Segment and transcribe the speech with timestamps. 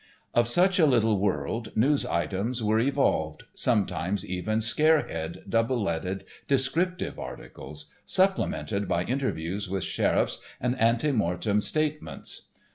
[0.33, 7.19] Of such a little world news items are evolved—sometimes even scare head, double leaded descriptive
[7.19, 12.47] articles—supplemented by interviews with sheriffs and ante mortem statements.